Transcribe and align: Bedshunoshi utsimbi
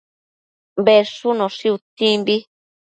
Bedshunoshi 0.89 1.77
utsimbi 1.77 2.35